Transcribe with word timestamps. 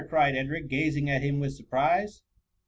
'^ 0.01 0.09
cried 0.09 0.35
Edric, 0.35 0.67
gazing 0.67 1.11
at 1.11 1.21
him 1.21 1.39
with 1.39 1.53
surprise. 1.53 2.23